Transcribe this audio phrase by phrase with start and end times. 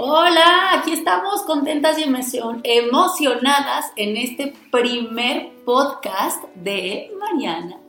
[0.00, 7.80] Hola, aquí estamos contentas y emocionadas en este primer podcast de Mariana.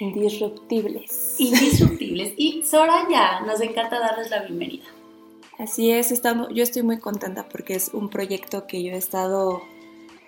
[0.00, 1.36] Indisruptibles.
[1.38, 2.32] Indisruptibles.
[2.36, 4.86] Y Soraya, nos encanta darles la bienvenida.
[5.56, 9.62] Así es, estamos, yo estoy muy contenta porque es un proyecto que yo he estado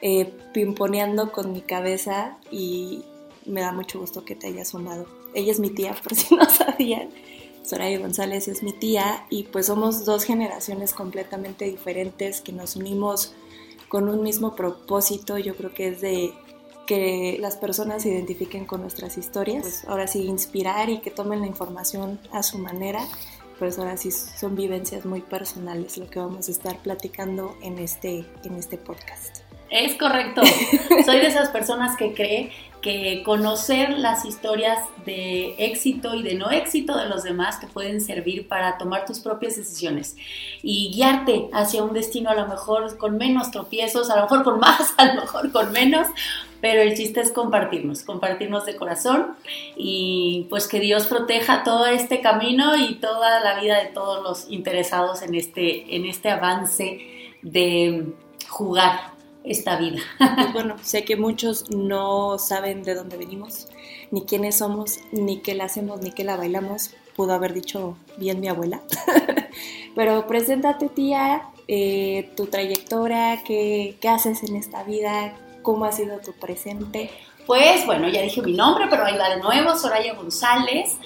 [0.03, 3.03] eh, pimponeando con mi cabeza y
[3.47, 5.07] me da mucho gusto que te hayas sumado.
[5.35, 7.09] Ella es mi tía, por si no sabían.
[7.67, 13.35] Soraya González es mi tía y pues somos dos generaciones completamente diferentes que nos unimos
[13.89, 15.37] con un mismo propósito.
[15.37, 16.33] Yo creo que es de
[16.87, 19.63] que las personas se identifiquen con nuestras historias.
[19.63, 23.05] Pues ahora sí, inspirar y que tomen la información a su manera.
[23.59, 28.25] Pues ahora sí son vivencias muy personales lo que vamos a estar platicando en este,
[28.45, 29.39] en este podcast.
[29.71, 30.43] Es correcto.
[31.05, 32.53] Soy de esas personas que cree
[32.87, 38.01] que conocer las historias de éxito y de no éxito de los demás te pueden
[38.01, 40.17] servir para tomar tus propias decisiones
[40.63, 44.61] y guiarte hacia un destino a lo mejor con menos tropiezos, a lo mejor con
[44.61, 46.07] más, a lo mejor con menos,
[46.61, 49.35] pero el chiste es compartirnos, compartirnos de corazón
[49.77, 54.49] y pues que Dios proteja todo este camino y toda la vida de todos los
[54.49, 57.01] interesados en este, en este avance
[57.43, 58.15] de
[58.49, 59.16] jugar
[59.47, 60.01] esta vida.
[60.19, 63.69] Pues bueno, sé que muchos no saben de dónde venimos,
[64.11, 66.91] ni quiénes somos, ni qué la hacemos, ni qué la bailamos.
[67.15, 68.83] Pudo haber dicho bien mi abuela.
[69.95, 76.19] Pero preséntate, tía, eh, tu trayectoria, qué, qué haces en esta vida, cómo ha sido
[76.19, 77.11] tu presente.
[77.47, 80.97] Pues bueno, ya dije mi nombre, pero ahí va de nuevo, Soraya González.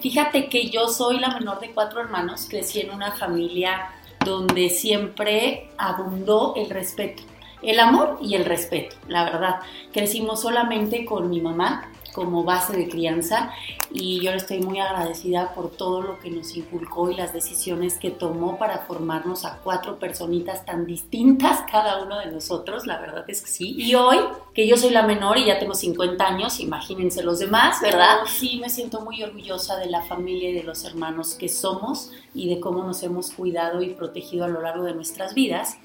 [0.00, 3.90] Fíjate que yo soy la menor de cuatro hermanos, crecí en una familia
[4.24, 7.22] donde siempre abundó el respeto
[7.62, 9.60] el amor y el respeto, la verdad.
[9.92, 13.50] Crecimos solamente con mi mamá como base de crianza
[13.92, 17.98] y yo le estoy muy agradecida por todo lo que nos inculcó y las decisiones
[17.98, 23.24] que tomó para formarnos a cuatro personitas tan distintas cada uno de nosotros, la verdad
[23.28, 23.74] es que sí.
[23.76, 24.18] Y hoy,
[24.54, 28.18] que yo soy la menor y ya tengo 50 años, imagínense los demás, ¿verdad?
[28.26, 32.48] Sí, me siento muy orgullosa de la familia y de los hermanos que somos y
[32.48, 35.78] de cómo nos hemos cuidado y protegido a lo largo de nuestras vidas.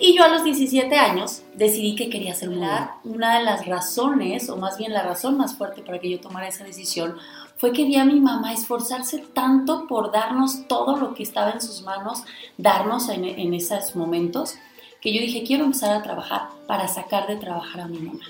[0.00, 2.48] Y yo a los 17 años decidí que quería ser.
[2.48, 6.48] Una de las razones, o más bien la razón más fuerte para que yo tomara
[6.48, 7.16] esa decisión,
[7.56, 11.60] fue que vi a mi mamá esforzarse tanto por darnos todo lo que estaba en
[11.60, 12.22] sus manos,
[12.56, 14.54] darnos en, en esos momentos,
[15.00, 18.24] que yo dije, quiero empezar a trabajar para sacar de trabajar a mi mamá.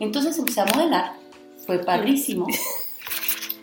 [0.00, 1.12] Entonces empecé a modelar,
[1.66, 2.46] fue padrísimo.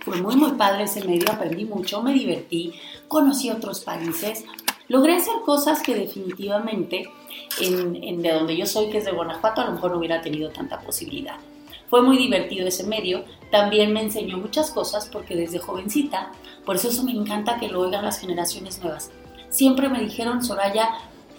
[0.05, 2.73] Fue muy, muy padre ese medio, aprendí mucho, me divertí,
[3.09, 4.45] conocí otros países,
[4.89, 7.09] logré hacer cosas que definitivamente
[7.61, 10.49] en, de donde yo soy, que es de Guanajuato, a lo mejor no hubiera tenido
[10.49, 11.35] tanta posibilidad.
[11.89, 16.31] Fue muy divertido ese medio, también me enseñó muchas cosas porque desde jovencita,
[16.65, 19.11] por eso eso me encanta que lo oigan las generaciones nuevas.
[19.49, 20.89] Siempre me dijeron, Soraya,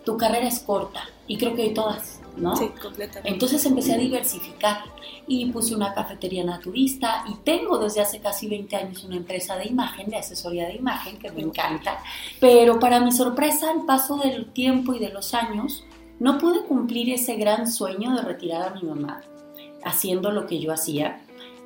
[0.05, 2.57] tu carrera es corta, y creo que hoy todas, ¿no?
[2.57, 3.29] Sí, completamente.
[3.29, 4.85] Entonces empecé a diversificar
[5.27, 9.67] y puse una cafetería naturista y tengo desde hace casi 20 años una empresa de
[9.67, 11.99] imagen, de asesoría de imagen, que me encanta.
[12.41, 15.85] Pero para mi sorpresa, al paso del tiempo y de los años,
[16.19, 19.23] no pude cumplir ese gran sueño de retirar a mi mamá
[19.85, 21.23] haciendo lo que yo hacía.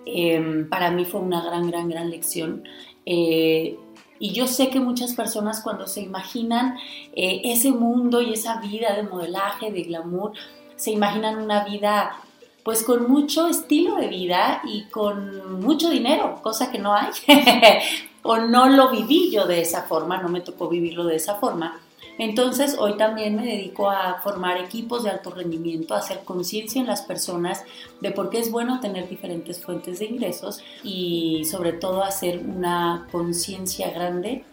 [0.07, 2.65] Em, para mí fue una gran, gran, gran lección.
[3.07, 3.79] Eh,
[4.19, 6.77] y yo sé que muchas personas cuando se imaginan
[7.15, 10.33] eh, ese mundo y esa vida de modelaje, de glamour,
[10.77, 12.17] se imaginan una vida
[12.63, 17.11] pues con mucho estilo de vida y con mucho dinero, cosa que no hay.
[18.23, 21.81] o no lo viví yo de esa forma, no me tocó vivirlo de esa forma.
[22.17, 26.87] Entonces hoy también me dedico a formar equipos de alto rendimiento, a hacer conciencia en
[26.87, 27.65] las personas
[28.01, 33.09] de por qué es bueno tener diferentes fuentes de ingresos y sobre todo hacer una
[33.11, 34.45] conciencia grande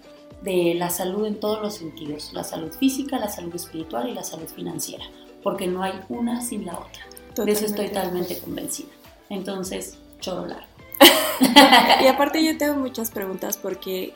[0.41, 4.23] de la salud en todos los sentidos, la salud física, la salud espiritual y la
[4.23, 5.05] salud financiera,
[5.43, 7.45] porque no hay una sin la otra.
[7.45, 8.89] De eso estoy totalmente convencida.
[9.29, 10.65] Entonces, choro largo.
[12.03, 14.13] y aparte yo tengo muchas preguntas porque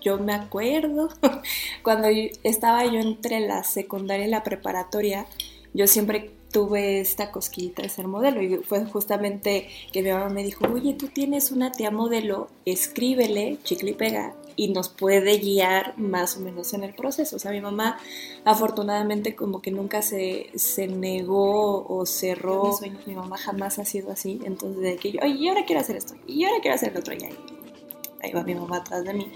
[0.00, 1.08] yo me acuerdo
[1.82, 2.08] cuando
[2.42, 5.26] estaba yo entre la secundaria y la preparatoria,
[5.74, 10.42] yo siempre tuve esta cosquillita de ser modelo y fue justamente que mi mamá me
[10.42, 15.96] dijo, oye, tú tienes una tía modelo, escríbele, chicle y pega, y nos puede guiar
[15.98, 17.36] más o menos en el proceso.
[17.36, 17.98] O sea, mi mamá
[18.44, 24.40] afortunadamente como que nunca se, se negó o cerró Mi mamá jamás ha sido así.
[24.44, 27.00] Entonces, de que yo, oye, yo ahora quiero hacer esto, y ahora quiero hacer lo
[27.00, 27.38] otro, y ahí,
[28.22, 29.30] ahí va mi mamá atrás de mí.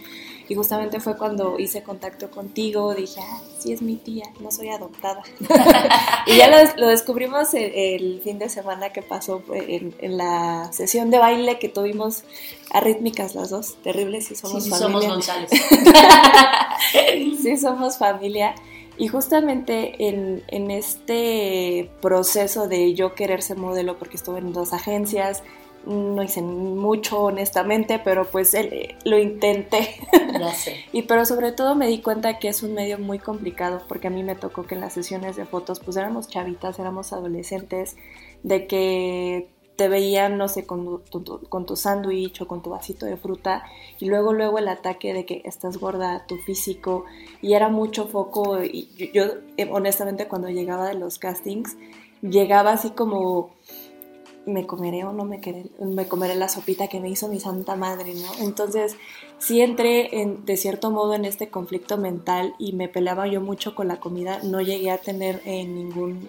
[0.51, 4.71] Y justamente fue cuando hice contacto contigo, dije, ah, sí es mi tía, no soy
[4.71, 5.23] adoptada.
[6.27, 11.19] y ya lo, descubrimos el, fin de semana que pasó en, en, la sesión de
[11.19, 12.25] baile que tuvimos
[12.73, 15.51] arrítmicas las dos, terribles, y somos sí, sí somos González.
[17.41, 18.57] sí, somos familia.
[18.99, 24.73] Y justamente en, en, este proceso de yo querer ser modelo, porque estuve en dos
[24.73, 25.45] agencias,
[25.87, 29.97] no hice mucho honestamente, pero pues eh, lo intenté.
[30.41, 30.77] Ya sé.
[30.93, 34.11] y pero sobre todo me di cuenta que es un medio muy complicado, porque a
[34.11, 37.97] mí me tocó que en las sesiones de fotos pues éramos chavitas, éramos adolescentes,
[38.43, 39.51] de que
[39.81, 43.65] te veían, no sé, con tu, con tu sándwich o con tu vasito de fruta
[43.99, 47.07] y luego, luego el ataque de que estás gorda, tu físico
[47.41, 49.25] y era mucho foco y yo, yo
[49.57, 51.79] eh, honestamente cuando llegaba de los castings
[52.21, 53.51] llegaba así como
[54.47, 55.41] me comeré o no me,
[55.81, 58.45] me comeré la sopita que me hizo mi santa madre, ¿no?
[58.45, 58.97] Entonces
[59.39, 63.75] sí entré en, de cierto modo en este conflicto mental y me peleaba yo mucho
[63.75, 66.29] con la comida, no llegué a tener eh, ningún,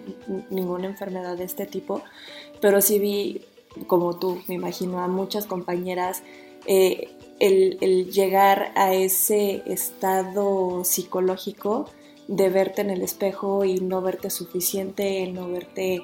[0.50, 2.02] ninguna enfermedad de este tipo,
[2.60, 3.42] pero sí vi,
[3.86, 6.22] como tú, me imagino, a muchas compañeras
[6.66, 7.08] eh,
[7.40, 11.86] el, el, llegar a ese estado psicológico
[12.28, 16.02] de verte en el espejo y no verte suficiente, el no verte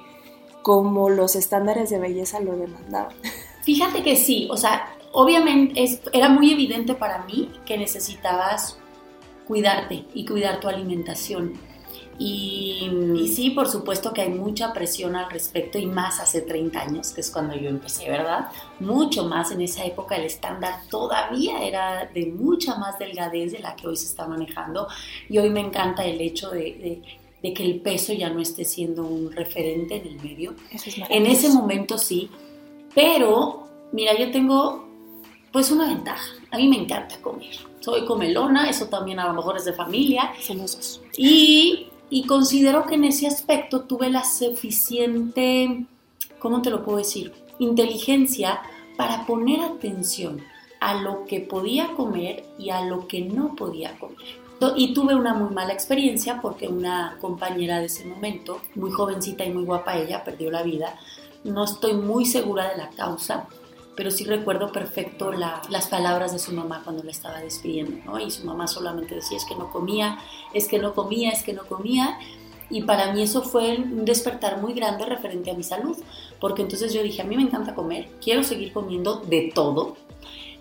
[0.63, 3.15] como los estándares de belleza lo demandaban.
[3.63, 8.79] Fíjate que sí, o sea, obviamente es, era muy evidente para mí que necesitabas
[9.47, 11.55] cuidarte y cuidar tu alimentación.
[12.21, 16.81] Y, y, sí, por supuesto que hay mucha presión al respecto y más hace 30
[16.81, 18.51] años, que es cuando yo empecé, ¿verdad?
[18.81, 23.77] Mucho más en esa época el estándar todavía era de mucha más delgadez de la
[23.77, 24.89] que hoy se está manejando
[25.29, 27.03] y hoy me encanta el hecho de, de,
[27.43, 30.55] de que el peso ya no esté siendo un referente en el medio.
[30.73, 32.31] Eso es en ese momento sí,
[32.95, 34.87] pero mira, yo tengo
[35.53, 37.57] pues una ventaja, a mí me encanta comer.
[37.81, 40.33] Soy comelona, eso también a lo mejor es de familia.
[40.41, 41.01] Somos dos.
[41.17, 45.85] Y y considero que en ese aspecto tuve la suficiente,
[46.39, 47.33] ¿cómo te lo puedo decir?
[47.59, 48.63] Inteligencia
[48.97, 50.41] para poner atención
[50.81, 54.48] a lo que podía comer y a lo que no podía comer.
[54.77, 59.53] Y tuve una muy mala experiencia porque una compañera de ese momento, muy jovencita y
[59.53, 60.99] muy guapa ella, perdió la vida.
[61.45, 63.47] No estoy muy segura de la causa,
[63.97, 68.19] pero sí recuerdo perfecto la, las palabras de su mamá cuando la estaba despidiendo, ¿no?
[68.19, 70.19] Y su mamá solamente decía, es que no comía,
[70.53, 72.19] es que no comía, es que no comía.
[72.71, 75.97] Y para mí eso fue un despertar muy grande referente a mi salud,
[76.41, 79.97] porque entonces yo dije, a mí me encanta comer, quiero seguir comiendo de todo.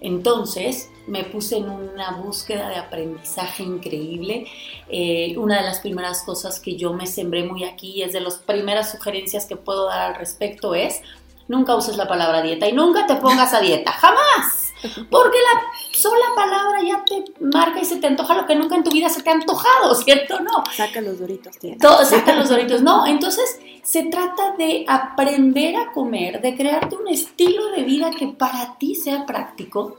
[0.01, 4.45] Entonces me puse en una búsqueda de aprendizaje increíble.
[4.89, 8.35] Eh, una de las primeras cosas que yo me sembré muy aquí, es de las
[8.35, 11.01] primeras sugerencias que puedo dar al respecto, es
[11.47, 14.66] nunca uses la palabra dieta y nunca te pongas a dieta, jamás.
[15.09, 18.83] Porque la sola palabra ya te marca y se te antoja lo que nunca en
[18.83, 20.39] tu vida se te ha antojado, ¿cierto?
[20.39, 20.63] No.
[20.75, 21.75] Saca los doritos, tía.
[21.79, 22.81] Todo, saca los doritos.
[22.81, 28.27] No, entonces se trata de aprender a comer, de crearte un estilo de vida que
[28.27, 29.97] para ti sea práctico,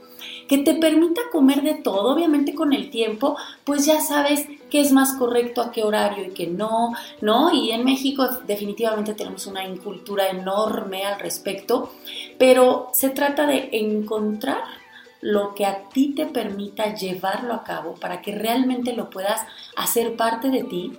[0.49, 4.91] que te permita comer de todo, obviamente con el tiempo, pues ya sabes qué es
[4.91, 7.53] más correcto, a qué horario y qué no, ¿no?
[7.53, 11.91] Y en México definitivamente tenemos una incultura enorme al respecto,
[12.39, 14.63] pero se trata de encontrar
[15.21, 19.41] lo que a ti te permita llevarlo a cabo para que realmente lo puedas
[19.75, 20.93] hacer parte de ti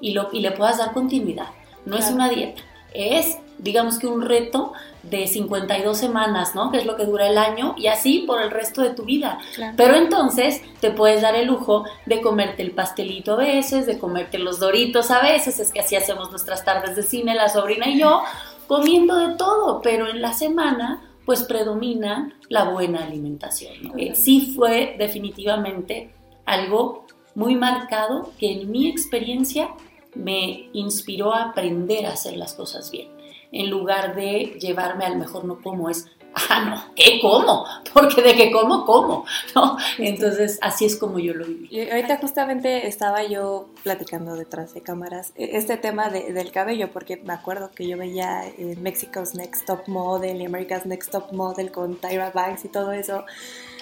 [0.00, 1.48] y, lo, y le puedas dar continuidad.
[1.86, 2.62] No es una dieta,
[2.94, 4.72] es digamos que un reto
[5.04, 6.70] de 52 semanas, ¿no?
[6.70, 9.38] Que es lo que dura el año y así por el resto de tu vida.
[9.54, 9.74] Claro.
[9.76, 14.38] Pero entonces te puedes dar el lujo de comerte el pastelito a veces, de comerte
[14.38, 18.00] los doritos a veces, es que así hacemos nuestras tardes de cine, la sobrina y
[18.00, 18.22] yo,
[18.66, 23.74] comiendo de todo, pero en la semana pues predomina la buena alimentación.
[23.82, 23.92] ¿no?
[23.92, 24.14] Claro.
[24.16, 26.12] Sí fue definitivamente
[26.44, 29.70] algo muy marcado que en mi experiencia
[30.14, 33.21] me inspiró a aprender a hacer las cosas bien
[33.52, 37.64] en lugar de llevarme al mejor no como es, ah, no, ¿qué como?
[37.92, 39.76] Porque de qué como, como, ¿no?
[39.98, 41.68] Entonces, así es como yo lo viví.
[41.70, 47.18] Y ahorita justamente estaba yo platicando detrás de cámaras este tema de, del cabello, porque
[47.18, 51.70] me acuerdo que yo veía eh, Mexico's Next Top Model y America's Next Top Model
[51.70, 53.24] con Tyra Banks y todo eso.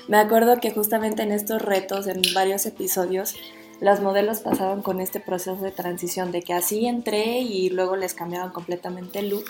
[0.09, 3.37] Me acuerdo que justamente en estos retos, en varios episodios,
[3.81, 8.15] las modelos pasaban con este proceso de transición, de que así entré y luego les
[8.15, 9.45] cambiaban completamente el look.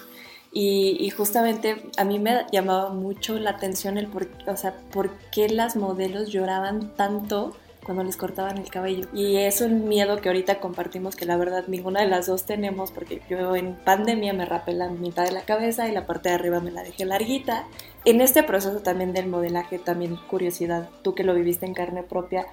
[0.52, 5.48] Y, justamente a mí me llamaba mucho la atención el por, o sea, por qué
[5.48, 9.08] las modelos lloraban tanto cuando les cortaban el cabello.
[9.12, 12.90] Y es un miedo que ahorita compartimos que la verdad ninguna de las dos tenemos
[12.90, 16.34] porque yo en pandemia me rapé la mitad de la cabeza y la parte de
[16.34, 17.66] arriba me la dejé larguita.
[18.04, 22.46] En este proceso también del modelaje, también curiosidad, tú que lo viviste en carne propia,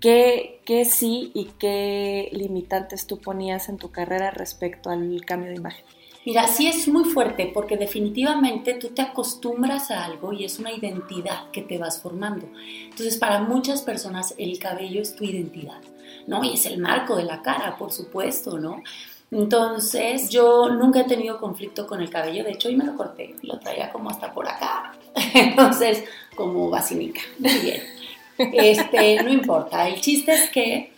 [0.00, 5.56] ¿qué, ¿qué sí y qué limitantes tú ponías en tu carrera respecto al cambio de
[5.56, 5.84] imagen?
[6.26, 10.72] Mira, sí es muy fuerte porque definitivamente tú te acostumbras a algo y es una
[10.72, 12.48] identidad que te vas formando.
[12.82, 15.80] Entonces, para muchas personas el cabello es tu identidad,
[16.26, 16.42] ¿no?
[16.42, 18.82] Y es el marco de la cara, por supuesto, ¿no?
[19.30, 23.36] Entonces, yo nunca he tenido conflicto con el cabello, de hecho, hoy me lo corté,
[23.42, 24.98] lo traía como hasta por acá.
[25.34, 26.02] Entonces,
[26.34, 27.20] como vacinica.
[27.38, 27.95] Muy bien.
[28.38, 30.90] Este, no importa, el chiste es que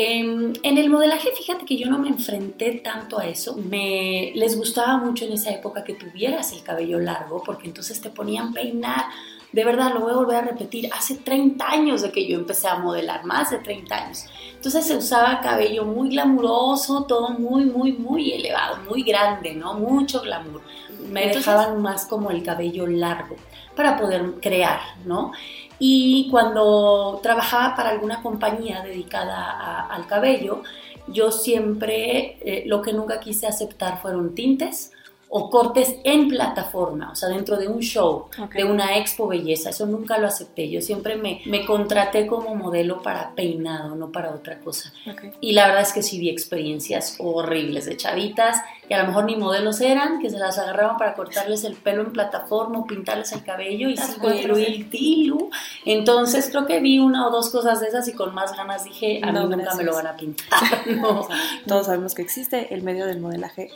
[0.00, 3.56] Em, en el modelaje, fíjate que yo no me enfrenté tanto a eso.
[3.56, 8.08] Me, les gustaba mucho en esa época que tuvieras el cabello largo, porque entonces te
[8.08, 9.06] ponían peinar.
[9.50, 12.68] De verdad, lo voy a volver a repetir, hace 30 años de que yo empecé
[12.68, 14.26] a modelar, más de 30 años.
[14.54, 19.74] Entonces se usaba cabello muy glamuroso, todo muy, muy, muy elevado, muy grande, ¿no?
[19.74, 20.62] Mucho glamour.
[21.10, 23.34] Me dejaban más como el cabello largo
[23.74, 25.32] para poder crear, ¿no?
[25.78, 30.62] Y cuando trabajaba para alguna compañía dedicada al cabello,
[31.06, 34.92] yo siempre eh, lo que nunca quise aceptar fueron tintes
[35.30, 39.70] o cortes en plataforma, o sea, dentro de un show, de una expo belleza.
[39.70, 40.70] Eso nunca lo acepté.
[40.70, 44.92] Yo siempre me, me contraté como modelo para peinado, no para otra cosa.
[45.40, 48.56] Y la verdad es que sí vi experiencias horribles de chavitas
[48.88, 52.02] que a lo mejor ni modelos eran, que se las agarraban para cortarles el pelo
[52.02, 55.50] en plataforma o pintarles el cabello y sin construir tilu.
[55.84, 59.20] Entonces creo que vi una o dos cosas de esas y con más ganas dije,
[59.22, 60.58] a mí nunca me lo van a pintar.
[61.66, 63.70] Todos sabemos que existe el medio del modelaje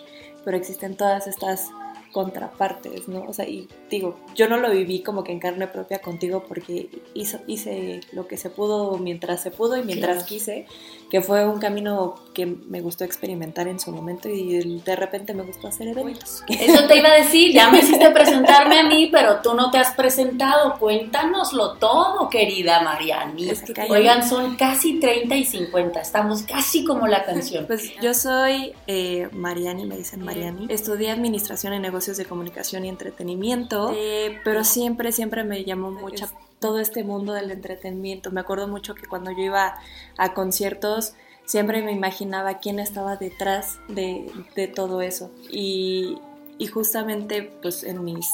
[0.45, 1.71] pero existen todas estas
[2.13, 3.25] contrapartes, ¿no?
[3.25, 6.91] O sea, y digo, yo no lo viví como que en carne propia contigo porque
[7.15, 10.67] hizo, hice lo que se pudo mientras se pudo y mientras quise,
[11.11, 15.43] que fue un camino que me gustó experimentar en su momento y de repente me
[15.43, 16.45] gustó hacer eventos.
[16.49, 19.79] Eso te iba a decir, ya me hiciste presentarme a mí, pero tú no te
[19.79, 23.51] has presentado, cuéntanoslo todo, querida Mariani.
[23.89, 27.67] Oigan, son casi 30 y 50, estamos casi como la canción.
[27.67, 32.89] Pues yo soy eh, Mariani, me dicen Mariani, estudié administración en negocios de comunicación y
[32.89, 36.27] entretenimiento, eh, pero siempre, siempre me llamó mucho
[36.59, 38.31] todo este mundo del entretenimiento.
[38.31, 39.75] Me acuerdo mucho que cuando yo iba
[40.17, 45.31] a conciertos, siempre me imaginaba quién estaba detrás de, de todo eso.
[45.51, 46.19] Y,
[46.59, 48.29] y, justamente pues en mis,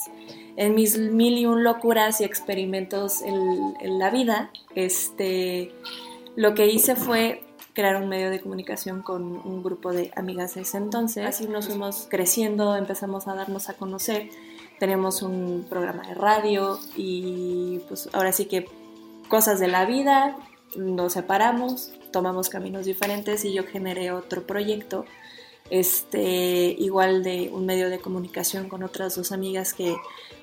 [0.57, 5.73] en mis mil y un locuras y experimentos en, en la vida, este,
[6.37, 7.43] lo que hice fue
[7.79, 11.25] crear un medio de comunicación con un grupo de amigas de ese entonces.
[11.25, 14.31] Así nos fuimos creciendo, empezamos a darnos a conocer.
[14.81, 18.67] Tenemos un programa de radio y pues ahora sí que
[19.29, 20.37] cosas de la vida,
[20.77, 25.05] nos separamos, tomamos caminos diferentes y yo generé otro proyecto,
[25.71, 29.95] este, igual de un medio de comunicación con otras dos amigas que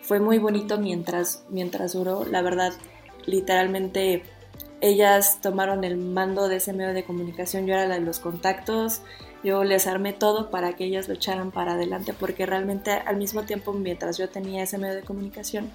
[0.03, 2.23] fue muy bonito mientras, mientras duró.
[2.23, 2.71] La verdad,
[3.25, 4.23] literalmente
[4.85, 9.01] ellas tomaron el mando de ese medio de comunicación, yo era la de los contactos,
[9.43, 13.43] yo les armé todo para que ellas lo echaran para adelante, porque realmente al mismo
[13.43, 15.71] tiempo, mientras yo tenía ese medio de comunicación,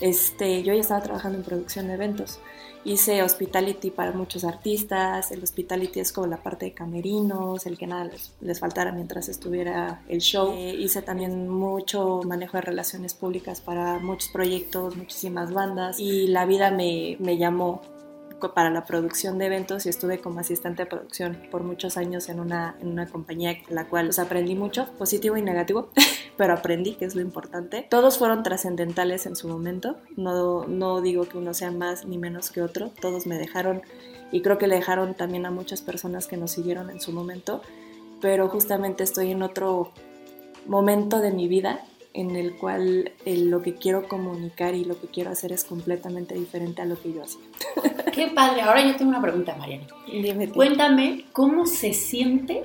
[0.00, 2.38] este, yo ya estaba trabajando en producción de eventos.
[2.84, 7.86] Hice hospitality para muchos artistas, el hospitality es como la parte de camerinos, el que
[7.86, 10.52] nada les, faltara mientras estuviera el show.
[10.52, 16.44] Eh, hice también mucho manejo de relaciones públicas para muchos proyectos, muchísimas bandas y la
[16.44, 17.82] vida me, me llamó
[18.50, 22.40] para la producción de eventos y estuve como asistente de producción por muchos años en
[22.40, 25.90] una, en una compañía en la cual pues, aprendí mucho, positivo y negativo,
[26.36, 27.86] pero aprendí, que es lo importante.
[27.88, 32.50] Todos fueron trascendentales en su momento, no, no digo que uno sea más ni menos
[32.50, 33.82] que otro, todos me dejaron
[34.32, 37.62] y creo que le dejaron también a muchas personas que nos siguieron en su momento,
[38.20, 39.92] pero justamente estoy en otro
[40.66, 41.84] momento de mi vida
[42.14, 46.34] en el cual eh, lo que quiero comunicar y lo que quiero hacer es completamente
[46.34, 47.42] diferente a lo que yo hacía.
[48.12, 48.62] Qué padre.
[48.62, 49.86] Ahora yo tengo una pregunta, Mariana.
[50.52, 52.64] Cuéntame, ¿cómo se siente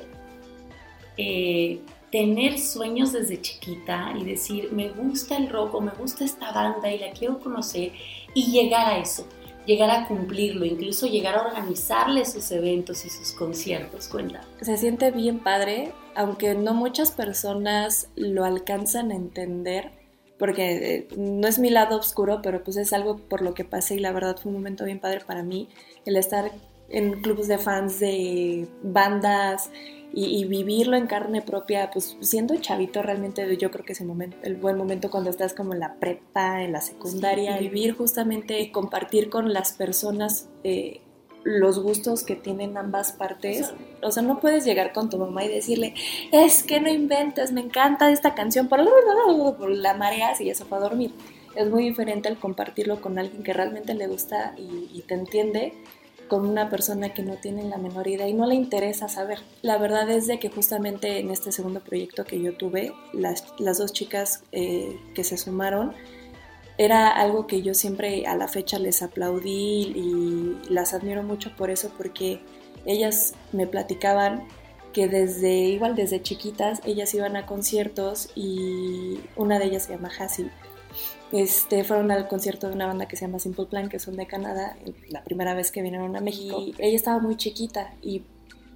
[1.18, 1.80] eh,
[2.12, 6.92] tener sueños desde chiquita y decir, me gusta el rock o me gusta esta banda
[6.92, 7.94] y la quiero conocer
[8.34, 9.28] y llegar a eso?
[9.68, 14.08] llegar a cumplirlo, incluso llegar a organizarle sus eventos y sus conciertos.
[14.08, 14.42] Cuenta.
[14.62, 19.92] Se siente bien padre, aunque no muchas personas lo alcanzan a entender,
[20.40, 23.96] porque eh, no es mi lado oscuro, pero pues es algo por lo que pasé
[23.96, 25.70] y la verdad fue un momento bien padre para mí
[26.06, 26.52] el estar
[26.90, 29.70] en clubes de fans de bandas
[30.14, 34.38] y, vivirlo en carne propia, pues siendo chavito realmente yo creo que es el, momento,
[34.42, 38.72] el buen momento cuando estás como en la prepa, en la secundaria, vivir justamente y
[38.72, 41.02] compartir con las personas eh,
[41.48, 43.74] los gustos que tienen ambas partes.
[44.04, 45.94] O sea, no puedes llegar con tu mamá y decirle,
[46.32, 48.80] es que no inventes, me encanta esta canción, por
[49.70, 51.14] la marea y eso fue a dormir.
[51.56, 55.74] Es muy diferente el compartirlo con alguien que realmente le gusta y te entiende
[56.28, 59.40] con una persona que no tiene la menor idea y no le interesa saber.
[59.62, 63.78] La verdad es de que justamente en este segundo proyecto que yo tuve, las, las
[63.78, 65.94] dos chicas eh, que se sumaron,
[66.78, 71.70] era algo que yo siempre a la fecha les aplaudí y las admiro mucho por
[71.70, 72.40] eso, porque
[72.86, 74.48] ellas me platicaban
[74.94, 80.10] que desde, igual desde chiquitas, ellas iban a conciertos y una de ellas se llama
[80.18, 80.50] Hassie
[81.32, 84.28] este, fueron al concierto de una banda que se llama Simple Plan, que son de
[84.28, 84.78] Canadá,
[85.10, 86.60] la primera vez que vinieron a México.
[86.60, 88.24] Y ella estaba muy chiquita y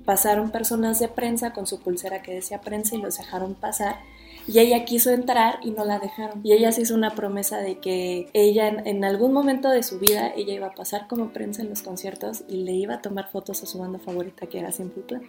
[0.05, 3.99] pasaron personas de prensa con su pulsera que decía prensa y los dejaron pasar.
[4.47, 6.41] Y ella quiso entrar y no la dejaron.
[6.43, 10.31] Y ella se hizo una promesa de que ella en, algún momento de su vida,
[10.35, 13.63] ella iba a pasar como prensa en los conciertos y le iba a tomar fotos
[13.63, 15.23] a su banda favorita que era Simple Plan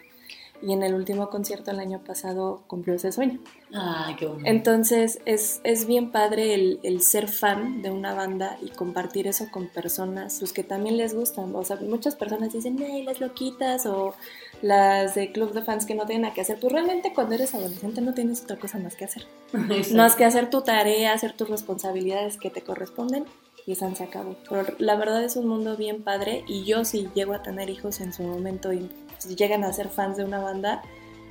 [0.63, 3.41] y en el último concierto el año pasado cumplió ese sueño.
[3.75, 4.49] Ah, qué bonito.
[4.49, 9.49] Entonces es, es bien padre el, el, ser fan de una banda y compartir eso
[9.51, 11.55] con personas pues, que también les gustan.
[11.55, 14.15] O sea, muchas personas dicen, ay, las loquitas o
[14.63, 16.59] las de club de fans que no tienen nada que hacer.
[16.59, 19.27] Pues realmente cuando eres adolescente no tienes otra cosa más que hacer.
[19.95, 23.27] más que hacer tu tarea, hacer tus responsabilidades que te corresponden
[23.67, 24.37] y esa se acabó.
[24.49, 28.01] Pero la verdad es un mundo bien padre y yo si llego a tener hijos
[28.01, 28.89] en su momento y
[29.19, 30.83] si llegan a ser fans de una banda,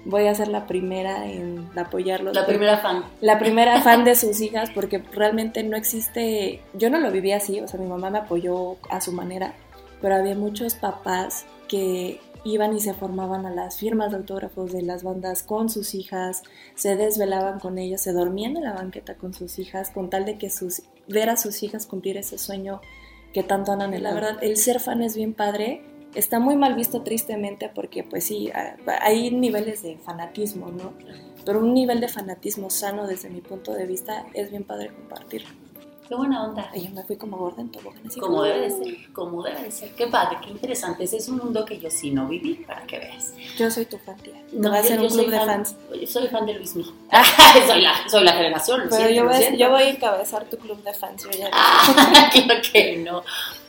[0.05, 2.35] voy a ser la primera en apoyarlos.
[2.35, 3.03] La primera fan.
[3.21, 7.59] La primera fan de sus hijas, porque realmente no existe, yo no lo viví así,
[7.59, 9.53] o sea, mi mamá me apoyó a su manera,
[10.01, 14.81] pero había muchos papás que iban y se formaban a las firmas de autógrafos de
[14.81, 16.43] las bandas con sus hijas,
[16.75, 20.37] se desvelaban con ellas, se dormían en la banqueta con sus hijas, con tal de
[20.37, 20.49] que
[21.07, 22.81] ver a sus hijas cumplir ese sueño
[23.33, 24.01] que tanto andan.
[24.01, 25.83] La verdad, el ser fan es bien padre
[26.15, 28.51] está muy mal visto tristemente porque pues sí,
[29.01, 30.93] hay niveles de fanatismo, ¿no?
[31.45, 35.49] Pero un nivel de fanatismo sano desde mi punto de vista es bien padre compartirlo.
[36.11, 36.69] Qué buena onda.
[36.75, 37.93] Y yo me fui como gorda en todo.
[38.19, 39.95] Como debe de ser, como debe de ser.
[39.95, 41.05] Qué padre, qué interesante.
[41.05, 43.33] Ese es un mundo que yo sí no viví, para que veas.
[43.57, 44.33] Yo soy tu fan, tía.
[44.51, 45.73] No, a ser un club de fans.
[45.97, 46.93] Yo soy fan de Luis Miguel.
[47.65, 48.81] soy, la, soy la generación.
[48.89, 51.23] Pero yo, voy, yo voy a encabezar tu club de fans.
[51.23, 53.23] Yo ya ah, claro que no.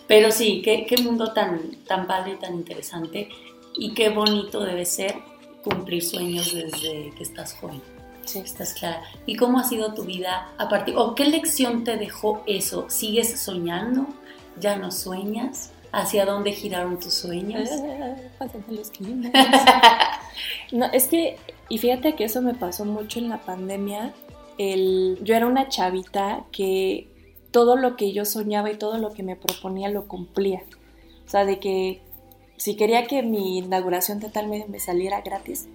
[0.09, 3.29] Pero sí, qué, qué mundo tan, tan padre y tan interesante
[3.77, 5.15] y qué bonito debe ser
[5.63, 7.81] cumplir sueños desde que estás joven.
[8.25, 8.41] Sí.
[8.41, 9.03] Estás clara.
[9.27, 12.87] ¿Y cómo ha sido tu vida a partir, o qué lección te dejó eso?
[12.89, 14.07] ¿Sigues soñando?
[14.61, 15.73] ¿Ya no sueñas?
[15.93, 17.69] ¿Hacia dónde giraron tus sueños?
[18.69, 18.93] los
[20.73, 21.37] no, es que,
[21.69, 24.15] y fíjate que eso me pasó mucho en la pandemia.
[24.59, 27.09] El, yo era una chavita que
[27.51, 30.63] todo lo que yo soñaba y todo lo que me proponía lo cumplía.
[31.27, 32.01] O sea, de que
[32.57, 35.69] si quería que mi inauguración total me, saliera gratis,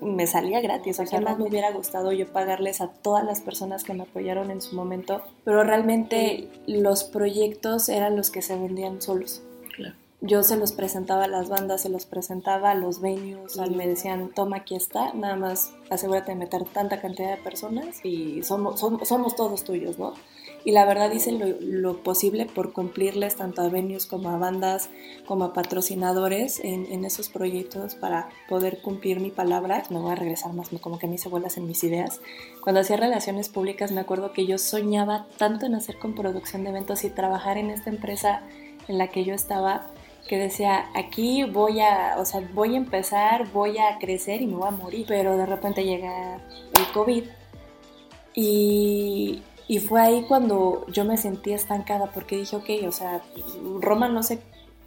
[0.00, 0.98] me salía gratis.
[1.00, 4.50] O sea, más me hubiera gustado yo pagarles a todas las personas que me apoyaron
[4.50, 9.42] en su momento, pero realmente los proyectos eran los que se vendían solos.
[10.22, 14.32] Yo se los presentaba a las bandas, se los presentaba a los venues, me decían,
[14.34, 19.06] toma, aquí está, nada más asegúrate de meter tanta cantidad de personas y somos, somos,
[19.06, 20.14] somos todos tuyos, ¿no?
[20.66, 24.90] Y la verdad hice lo, posible por cumplirles tanto a venues como a bandas,
[25.24, 29.84] como a patrocinadores en, esos proyectos para poder cumplir mi palabra.
[29.90, 32.20] Me voy a regresar más, como que me hice bolas en mis ideas.
[32.62, 36.70] Cuando hacía relaciones públicas me acuerdo que yo soñaba tanto en hacer con producción de
[36.70, 38.42] eventos y trabajar en esta empresa
[38.88, 39.86] en la que yo estaba
[40.26, 44.56] que decía, aquí voy a, o sea, voy a empezar, voy a crecer y me
[44.56, 45.04] voy a morir.
[45.06, 46.40] Pero de repente llega
[46.74, 47.22] el COVID
[48.34, 53.22] y, y fue ahí cuando yo me sentí estancada porque dije, ok, o sea,
[53.80, 54.40] Roma no se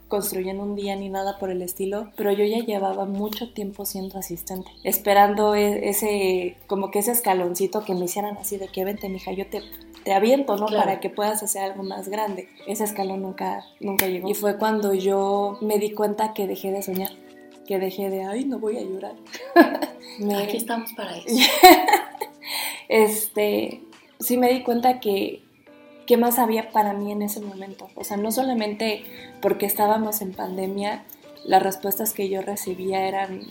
[0.07, 3.85] construyó en un día ni nada por el estilo, pero yo ya llevaba mucho tiempo
[3.85, 8.83] siendo asistente, esperando e-, ese, como que ese escaloncito que me hicieran así de que
[8.83, 9.61] vente, mija, yo te,
[10.03, 10.65] te aviento, ¿no?
[10.65, 12.49] Para que puedas hacer algo más grande.
[12.67, 14.29] Ese escalón nunca, nunca llegó.
[14.29, 17.11] Y fue cuando yo me di cuenta que dejé de soñar,
[17.67, 19.15] que dejé de, ay, no voy a llorar.
[20.43, 21.27] Aquí estamos para eso.
[22.89, 23.83] este,
[24.19, 25.41] sí me di cuenta que
[26.05, 27.87] qué más había para mí en ese momento.
[27.95, 29.03] O sea, no solamente
[29.41, 31.03] porque estábamos en pandemia,
[31.45, 33.41] las respuestas que yo recibía eran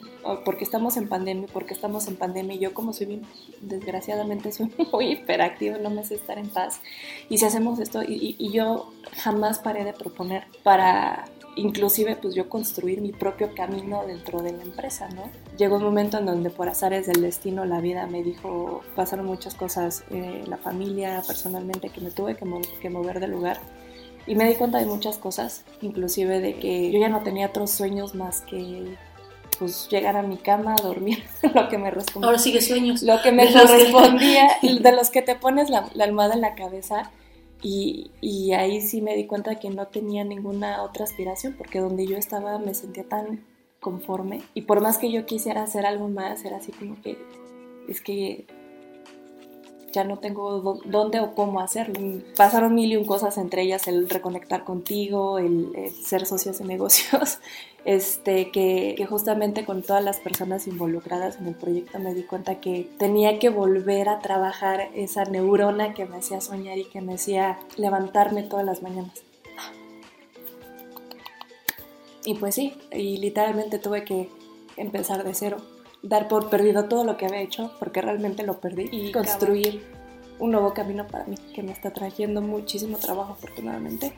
[0.45, 2.57] porque estamos en pandemia, porque estamos en pandemia.
[2.57, 3.23] Y yo como soy,
[3.61, 6.81] desgraciadamente, soy muy hiperactiva, no me sé estar en paz.
[7.29, 11.27] Y si hacemos esto, y yo jamás paré de proponer para
[11.59, 15.25] inclusive pues yo construir mi propio camino dentro de la empresa, ¿no?
[15.57, 19.55] Llegó un momento en donde por azares del destino la vida me dijo, pasaron muchas
[19.55, 22.47] cosas, eh, la familia, personalmente, que me tuve que,
[22.81, 23.61] que mover de lugar.
[24.27, 27.71] Y me di cuenta de muchas cosas, inclusive de que yo ya no tenía otros
[27.71, 28.97] sueños más que
[29.59, 32.29] pues llegar a mi cama, dormir, lo que me respondía.
[32.29, 33.03] Ahora sigue sueños.
[33.03, 37.11] Lo que me respondía, de los que te pones la, la almohada en la cabeza,
[37.63, 42.07] Y, y, ahí sí me di cuenta que no tenía ninguna otra aspiración, porque donde
[42.07, 43.45] yo estaba me sentía tan
[43.81, 44.43] conforme.
[44.55, 47.19] Y por más que yo quisiera hacer algo más, era así como que
[47.89, 48.47] es que
[49.99, 52.23] ya no tengo dónde o cómo hacerlo.
[52.37, 55.73] Pasaron mil y un cosas, entre ellas el reconectar contigo, el,
[56.05, 57.41] ser socios de negocios,
[57.85, 62.61] este, que, que, justamente con todas las personas involucradas en el proyecto me di cuenta
[62.61, 67.15] que tenía que volver a trabajar esa neurona que me hacía soñar y que me
[67.15, 69.25] hacía levantarme todas las mañanas.
[72.25, 74.29] Y pues sí, y literalmente tuve que
[74.77, 75.57] empezar de cero
[76.03, 79.85] dar por perdido todo lo que había hecho, porque realmente lo perdí, y construir
[80.39, 84.13] un nuevo camino para mí, que me está trayendo muchísimo trabajo afortunadamente.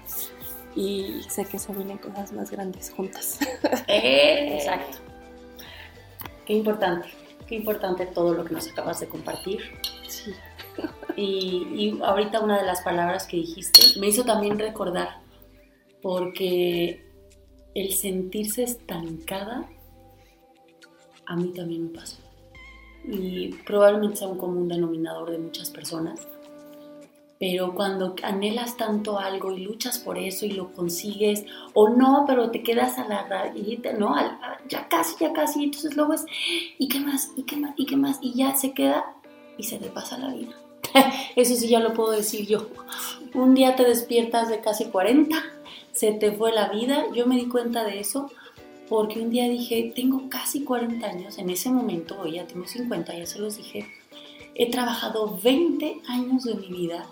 [0.76, 3.38] Y sé que se vienen cosas más grandes juntas.
[3.88, 4.98] Eh, exacto.
[6.46, 7.08] Qué importante,
[7.46, 9.60] qué importante todo lo que nos acabas de compartir.
[10.06, 10.32] Sí.
[11.16, 15.20] Y, y ahorita una de las palabras que dijiste me hizo también recordar,
[16.02, 17.04] porque
[17.74, 19.68] el sentirse estancada
[21.30, 22.16] a mí también me pasó.
[23.04, 26.26] Y probablemente sea un común denominador de muchas personas.
[27.38, 32.50] Pero cuando anhelas tanto algo y luchas por eso y lo consigues, o no, pero
[32.50, 34.14] te quedas a la rayita, ¿no?
[34.68, 36.26] ya casi, ya casi, entonces luego es,
[36.78, 37.30] ¿y qué más?
[37.36, 37.74] ¿Y qué más?
[37.76, 38.18] ¿Y qué más?
[38.20, 39.04] Y ya se queda
[39.56, 40.52] y se te pasa la vida.
[41.36, 42.66] Eso sí ya lo puedo decir yo.
[43.34, 45.36] Un día te despiertas de casi 40,
[45.92, 48.30] se te fue la vida, yo me di cuenta de eso
[48.90, 53.16] porque un día dije, tengo casi 40 años, en ese momento, hoy ya tengo 50,
[53.16, 53.86] ya se los dije,
[54.56, 57.06] he trabajado 20 años de mi vida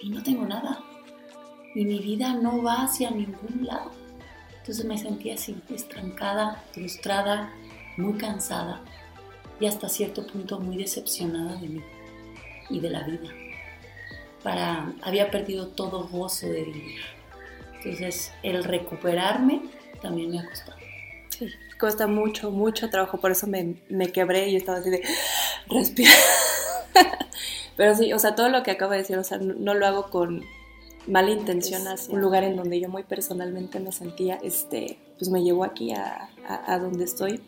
[0.00, 0.80] y no tengo nada.
[1.72, 3.92] Y mi vida no va hacia ningún lado.
[4.58, 7.54] Entonces me sentí así, estancada, frustrada,
[7.96, 8.82] muy cansada
[9.60, 11.82] y hasta cierto punto muy decepcionada de mí
[12.70, 13.30] y de la vida.
[14.42, 17.02] Para, había perdido todo gozo de vivir.
[17.76, 19.62] Entonces el recuperarme
[20.02, 20.83] también me ha costado.
[21.36, 21.48] Sí,
[21.80, 25.02] cuesta mucho, mucho trabajo, por eso me, me quebré y estaba así de
[25.68, 26.12] respira.
[27.76, 30.10] Pero sí, o sea, todo lo que acabo de decir, o sea, no, lo hago
[30.10, 30.44] con
[31.08, 35.42] mala intención hacia un lugar en donde yo muy personalmente me sentía, este, pues me
[35.42, 37.40] llevó aquí a, a, donde estoy.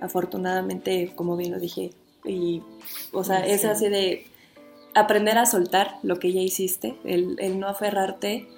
[0.00, 1.90] Afortunadamente, como bien lo dije,
[2.24, 2.62] y,
[3.12, 4.26] o sea, es así de
[4.94, 8.48] aprender a soltar lo que ya hiciste, el, el no aferrarte,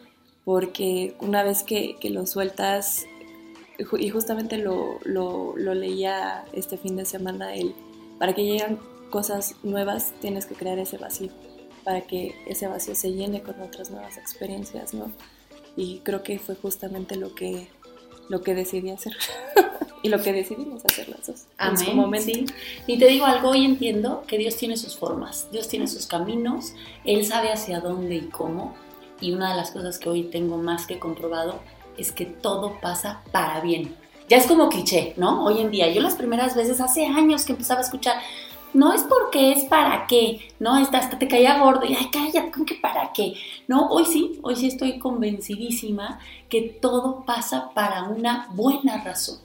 [0.44, 3.04] porque una vez que, que lo sueltas,
[3.78, 7.74] y justamente lo, lo, lo, leía este fin de semana, el,
[8.18, 8.78] para que lleguen
[9.10, 11.30] cosas nuevas tienes que crear ese vacío,
[11.84, 15.12] para que ese vacío se llene con otras nuevas experiencias, ¿no?
[15.76, 17.68] Y creo que fue justamente lo que,
[18.28, 19.14] lo que decidí hacer.
[20.02, 21.44] y lo que decidimos hacer las dos.
[21.58, 22.22] Amén.
[22.22, 22.46] Sí.
[22.86, 26.74] Y te digo algo, hoy entiendo que Dios tiene sus formas, Dios tiene sus caminos,
[27.04, 28.74] Él sabe hacia dónde y cómo.
[29.20, 31.60] Y una de las cosas que hoy tengo más que comprobado
[31.96, 33.94] es que todo pasa para bien.
[34.28, 35.44] Ya es como cliché, ¿no?
[35.44, 38.16] Hoy en día, yo las primeras veces, hace años que empezaba a escuchar,
[38.74, 40.74] no es porque es para qué, ¿no?
[40.74, 43.34] Hasta, te caía gordo y, ay, cállate, ¿con qué para qué?
[43.68, 49.38] No, hoy sí, hoy sí estoy convencidísima que todo pasa para una buena razón.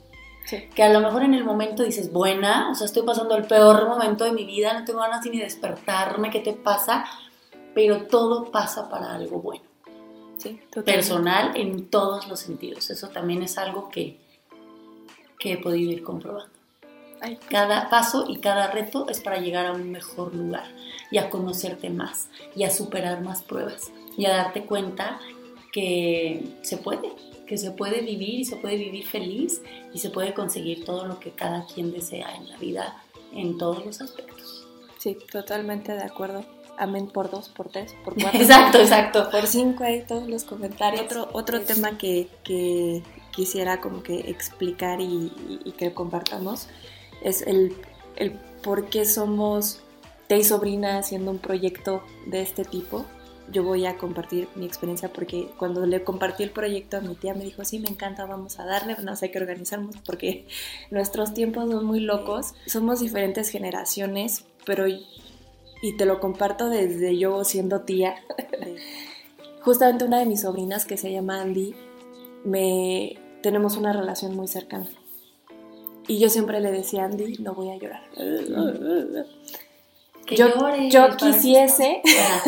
[0.74, 3.88] Que a lo mejor en el momento dices, buena, o sea, estoy pasando el peor
[3.88, 7.06] momento de mi vida, no tengo ganas ni de despertarme, ¿qué te pasa?
[7.74, 9.71] Pero todo pasa para algo bueno
[10.84, 12.90] personal en todos los sentidos.
[12.90, 14.18] Eso también es algo que,
[15.38, 16.52] que he podido ir comprobando.
[17.48, 20.66] Cada paso y cada reto es para llegar a un mejor lugar
[21.10, 25.20] y a conocerte más y a superar más pruebas y a darte cuenta
[25.72, 27.12] que se puede,
[27.46, 29.62] que se puede vivir y se puede vivir feliz
[29.94, 33.02] y se puede conseguir todo lo que cada quien desea en la vida
[33.32, 34.66] en todos los aspectos.
[34.98, 36.44] Sí, totalmente de acuerdo
[36.78, 38.40] amén por dos, por tres, por cuatro.
[38.40, 39.30] exacto, exacto.
[39.30, 41.02] Por cinco ahí todos los comentarios.
[41.02, 43.02] Otro, otro tema que, que,
[43.34, 45.30] quisiera como que explicar y,
[45.78, 46.68] que compartamos
[47.22, 47.74] es el,
[48.16, 48.32] el
[48.62, 49.80] por qué somos
[50.26, 53.04] te y sobrina haciendo un proyecto de este tipo.
[53.50, 57.34] Yo voy a compartir mi experiencia porque cuando le compartí el proyecto a mi tía
[57.34, 60.46] me dijo, sí, me encanta, vamos a darle, no sé qué organizarnos porque
[60.90, 62.54] nuestros tiempos son muy locos.
[62.66, 64.86] Somos diferentes generaciones, pero
[65.82, 68.14] y te lo comparto desde yo siendo tía.
[69.62, 71.74] Justamente una de mis sobrinas que se llama Andy,
[72.44, 74.88] me tenemos una relación muy cercana.
[76.08, 78.02] Y yo siempre le decía a Andy, no voy a llorar.
[80.30, 80.48] yo,
[80.88, 82.00] yo quisiese,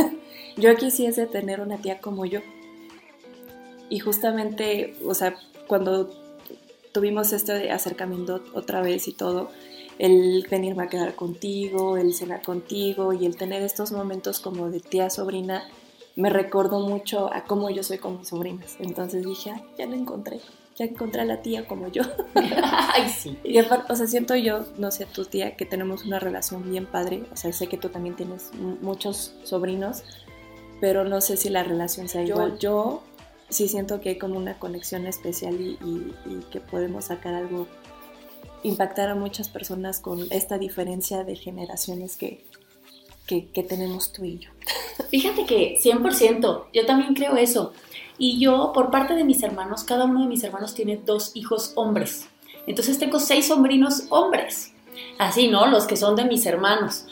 [0.57, 2.41] yo quisiese tener una tía como yo.
[3.91, 6.11] Y justamente, o sea, cuando
[6.93, 9.51] tuvimos este acercamiento otra vez y todo,
[9.99, 14.81] el venirme a quedar contigo, el cenar contigo y el tener estos momentos como de
[14.81, 15.69] tía sobrina,
[16.17, 18.77] me recordó mucho a cómo yo soy con mis sobrinas.
[18.79, 20.41] Entonces dije, ah, ya la encontré,
[20.77, 22.03] ya encontré a la tía como yo.
[22.35, 23.39] Ay, sí.
[23.45, 26.87] Y aparte, o sea, siento yo, no sé, tu tía, que tenemos una relación bien
[26.87, 27.25] padre.
[27.33, 30.05] O sea, sé que tú también tienes muchos sobrinos,
[30.81, 32.59] pero no sé si la relación sea igual.
[32.59, 33.03] Yo
[33.49, 36.15] sí siento que hay como una conexión especial y,
[36.51, 37.67] que podemos sacar algo,
[38.65, 42.45] impactar a muchas personas con esta diferencia de generaciones que,
[43.27, 44.51] que, tenemos tú y yo.
[45.11, 47.73] Fíjate que 100%, yo también creo eso.
[48.19, 51.73] Y yo, por parte de mis hermanos, cada uno de mis hermanos tiene dos hijos
[51.77, 52.27] hombres.
[52.67, 54.73] Entonces tengo seis sobrinos hombres.
[55.19, 55.67] Así, ¿no?
[55.67, 57.07] Los que son de mis hermanos.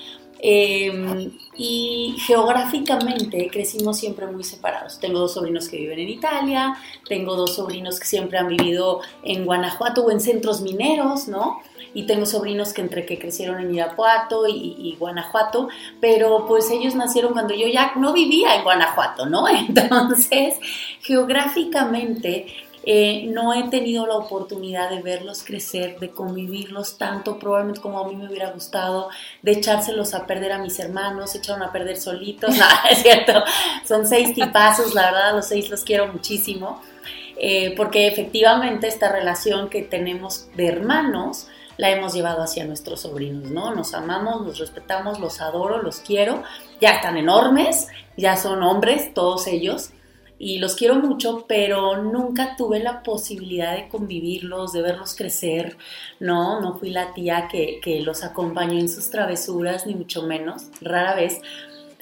[0.44, 4.98] Em, y geográficamente crecimos siempre muy separados.
[4.98, 6.76] Tengo dos sobrinos que viven en Italia,
[7.08, 11.60] tengo dos sobrinos que siempre han vivido en Guanajuato o en centros mineros, ¿no?
[11.94, 15.68] Y tengo sobrinos que entre que crecieron en Irapuato y, y Guanajuato,
[16.00, 19.46] pero pues ellos nacieron cuando yo ya no vivía en Guanajuato, ¿no?
[19.68, 20.56] Entonces,
[21.02, 22.46] geográficamente
[22.84, 28.08] eh, no he tenido la oportunidad de verlos crecer, de convivirlos tanto, probablemente como a
[28.08, 29.08] mí me hubiera gustado,
[29.42, 33.44] de echárselos a perder a mis hermanos, se echaron a perder solitos, no, es cierto,
[33.86, 36.82] son seis tipazos, la verdad, los seis los quiero muchísimo,
[37.36, 41.46] eh, porque efectivamente esta relación que tenemos de hermanos,
[41.78, 43.74] la hemos llevado hacia nuestros sobrinos, ¿no?
[43.74, 46.42] Nos amamos, nos respetamos, los adoro, los quiero,
[46.80, 49.90] ya están enormes, ya son hombres, todos ellos,
[50.44, 55.76] y los quiero mucho, pero nunca tuve la posibilidad de convivirlos, de verlos crecer,
[56.18, 56.60] ¿no?
[56.60, 61.40] No fui la tía que, los acompañó en sus travesuras, ni mucho menos, rara vez.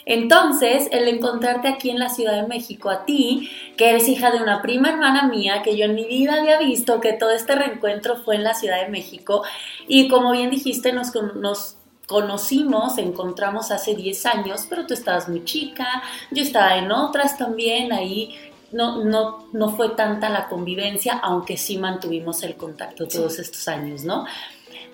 [0.07, 4.43] Entonces, el encontrarte aquí en la Ciudad de México, a ti, que eres hija de
[4.43, 8.17] una prima hermana mía, que yo en mi vida había visto que todo este reencuentro
[8.17, 9.43] fue en la Ciudad de México,
[9.87, 11.77] y como bien dijiste, nos, nos
[12.11, 17.93] conocimos, encontramos hace 10 años, pero tú estabas muy chica, yo estaba en otras también,
[17.93, 18.35] ahí
[18.73, 24.03] no, no, no fue tanta la convivencia, aunque sí mantuvimos el contacto todos estos años,
[24.03, 24.27] ¿no?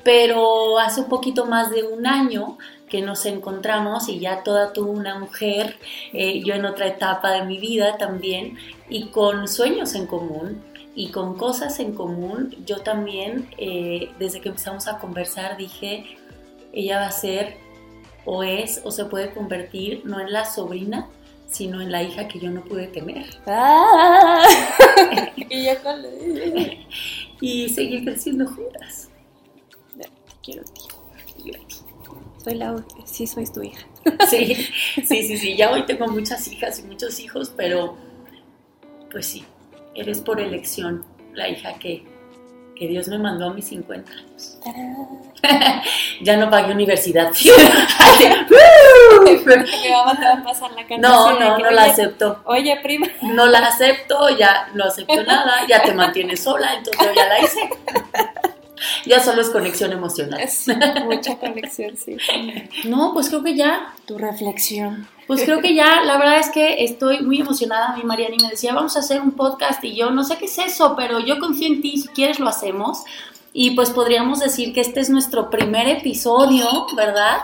[0.05, 4.87] Pero hace un poquito más de un año que nos encontramos y ya toda tú
[4.87, 5.79] una mujer,
[6.13, 8.59] eh, yo en otra etapa de mi vida también,
[8.91, 10.63] y con sueños en común
[10.95, 16.19] y con cosas en común, yo también, eh, desde que empezamos a conversar, dije,
[16.77, 17.57] ella va a ser
[18.27, 21.09] o es o se puede convertir no en la sobrina,
[21.49, 23.25] sino en la hija que yo no pude tener.
[23.47, 24.45] Ah,
[27.41, 29.09] y, seguir creciendo juntas.
[29.97, 30.07] Te
[30.43, 31.55] quiero, tío.
[32.45, 33.87] Soy la, sí, soy tu hija.
[34.29, 34.55] sí,
[35.05, 35.57] sí, sí, sí.
[35.57, 37.97] Ya hoy tengo muchas hijas y muchos hijos, pero
[39.11, 39.45] pues sí,
[39.95, 42.05] eres por elección la hija que,
[42.77, 44.59] que Dios me mandó a mis 50 años.
[46.23, 47.33] ya no pagué universidad.
[50.99, 52.43] no, no, no la acepto.
[52.45, 53.07] Oye, prima.
[53.23, 57.41] No la acepto, ya no acepto nada, ya te mantienes sola, entonces yo ya la
[57.41, 57.71] hice.
[59.07, 60.41] ya solo es conexión emocional.
[61.05, 62.17] mucha conexión, sí.
[62.85, 63.95] No, pues creo que ya.
[64.07, 65.09] Tu reflexión.
[65.27, 67.97] Pues creo que ya, la verdad es que estoy muy emocionada.
[67.97, 70.59] Mi Mariani me decía, vamos a hacer un podcast y yo no sé qué es
[70.59, 73.03] eso, pero yo confío en ti, si quieres lo hacemos.
[73.53, 77.39] Y pues podríamos decir que este es nuestro primer episodio, ¿verdad?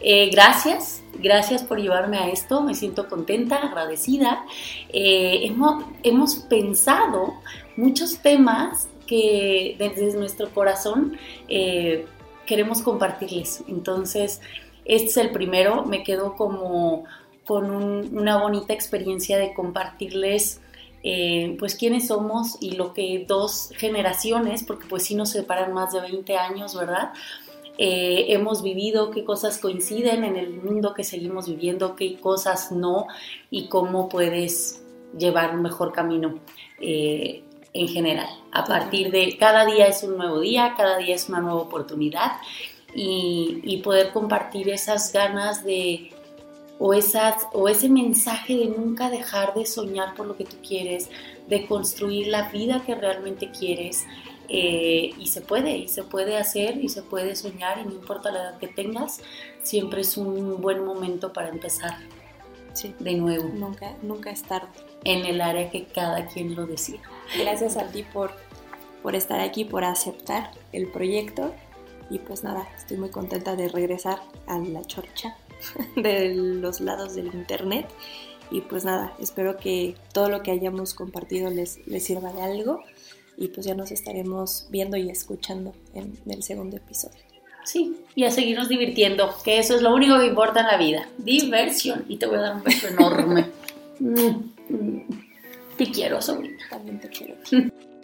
[0.00, 4.44] Eh, gracias, gracias por llevarme a esto, me siento contenta, agradecida.
[4.88, 7.34] Eh, hemos, hemos pensado
[7.76, 11.18] muchos temas que desde nuestro corazón
[11.48, 12.06] eh,
[12.46, 13.64] queremos compartirles.
[13.66, 14.40] Entonces,
[14.84, 17.04] este es el primero, me quedo como
[17.44, 20.60] con una bonita experiencia de compartirles
[21.02, 25.92] eh, pues quiénes somos y lo que dos generaciones, porque pues sí nos separan más
[25.92, 27.12] de 20 años, ¿verdad?
[27.78, 33.06] Eh, hemos vivido, qué cosas coinciden en el mundo que seguimos viviendo, qué cosas no
[33.50, 34.82] y cómo puedes
[35.16, 36.40] llevar un mejor camino
[37.72, 38.28] en general.
[38.52, 42.32] A partir de cada día es un nuevo día, cada día es una nueva oportunidad
[42.94, 46.10] y poder compartir esas ganas de
[46.78, 51.10] o, esas, o ese mensaje de nunca dejar de soñar por lo que tú quieres,
[51.48, 54.06] de construir la vida que realmente quieres.
[54.50, 58.30] Eh, y se puede, y se puede hacer, y se puede soñar, y no importa
[58.30, 59.20] la edad que tengas,
[59.62, 61.96] siempre es un buen momento para empezar
[62.72, 62.94] sí.
[62.98, 63.50] de nuevo.
[63.52, 64.68] Nunca, nunca es tarde.
[65.04, 67.02] En el área que cada quien lo decida.
[67.36, 68.32] Gracias a ti por,
[69.02, 71.54] por estar aquí, por aceptar el proyecto.
[72.10, 75.36] Y pues nada, estoy muy contenta de regresar a la chorcha
[75.96, 77.88] de los lados del internet.
[78.50, 82.82] Y pues nada, espero que todo lo que hayamos compartido les, les sirva de algo.
[83.36, 87.20] Y pues ya nos estaremos viendo y escuchando en, el segundo episodio.
[87.64, 91.08] Sí, y a seguirnos divirtiendo, que eso es lo único que importa en la vida.
[91.18, 92.06] Diversión.
[92.08, 93.46] Y te voy a dar un beso enorme.
[95.78, 96.58] Te quiero, sobrina.
[96.68, 97.36] También te quiero.